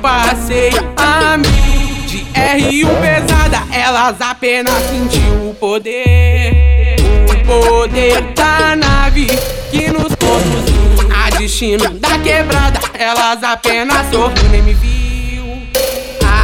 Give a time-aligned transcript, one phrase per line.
[0.00, 2.06] passei a mim.
[2.06, 6.96] De R1 pesada, elas apenas sentiu o poder.
[7.28, 9.26] O poder da nave
[9.70, 12.80] que nos conduz a destino da quebrada.
[12.98, 15.44] Elas apenas sorriu, nem me viu.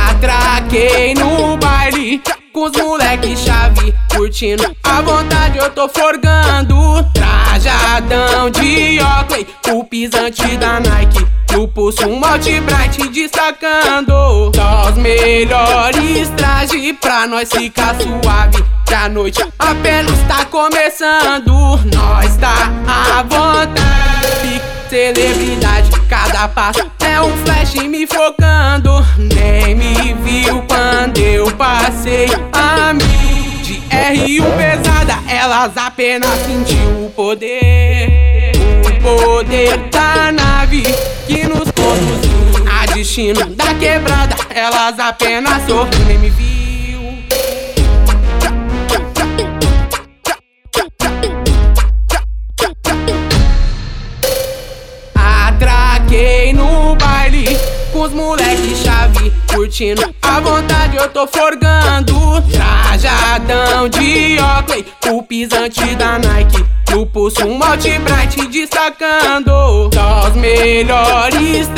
[0.09, 6.74] Atraquei no baile com os moleque chave curtindo a vontade eu tô forgando
[7.12, 14.52] trajadão de óculos o pisante da Nike no pulso um malte bright destacando.
[14.55, 18.62] Só os melhores trajes pra nós ficar suave.
[18.87, 21.80] Que a noite apenas tá começando.
[21.95, 24.60] Nós tá à vontade.
[24.91, 29.04] Celebridade, cada passo é um flash me focando.
[29.16, 37.12] Nem me viu quando eu passei a mim De R1 pesada, elas apenas sentiu o
[37.16, 38.52] poder.
[38.84, 40.57] O poder da nave.
[40.66, 40.96] que nos conduz a
[43.16, 43.54] destino.
[43.56, 47.00] Da quebrada Elas apenas sorriu, nem me viu.
[55.14, 57.59] Atraquei no baile
[57.92, 60.14] com os moleque chave curtindo.
[60.20, 66.64] A vontade eu tô forgando trajadão de óculos o pisante da Nike.
[66.91, 71.69] No pulso um malte bright destacando Só os melhores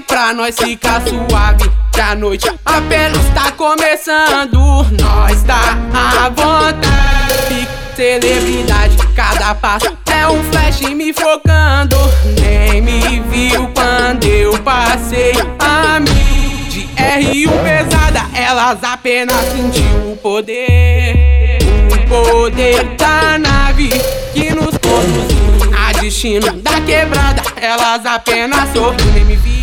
[0.00, 4.58] pra nós ficar suave Que a noite apenas tá começando.
[5.00, 7.68] Nós tá à vontade.
[7.94, 11.96] Celebridade, cada passo é um flash me focando.
[12.40, 20.16] Nem me viu quando eu passei a mim De R1 pesada, elas apenas sentiu o
[20.16, 21.58] poder.
[21.92, 23.90] O poder da nave
[24.32, 25.44] que nos conduz.
[25.76, 29.53] A destino da quebrada Elas apenas sorriu, nem me viu